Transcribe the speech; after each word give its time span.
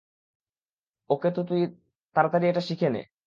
ওকে, 1.09 1.29
তো 1.35 1.41
তুই 1.49 1.61
তাড়াতাড়ি 2.15 2.45
এটা 2.47 2.61
শিখে 2.69 2.87
নে। 2.89 3.01